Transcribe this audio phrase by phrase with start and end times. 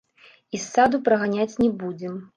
[0.57, 2.21] І з саду праганяць не будзем.